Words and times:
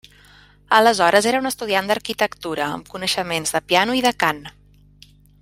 Aleshores 0.77 1.27
era 1.31 1.41
un 1.43 1.49
estudiant 1.49 1.91
d'arquitectura 1.91 2.65
amb 2.71 2.91
coneixements 2.95 3.55
de 3.57 3.63
piano 3.73 3.99
i 4.01 4.03
de 4.09 4.15
cant. 4.25 4.43